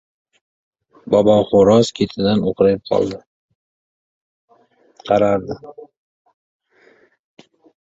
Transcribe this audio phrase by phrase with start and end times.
[1.15, 2.81] Babaq xo‘roz ketidan o‘qrayib
[5.11, 5.59] qaradi.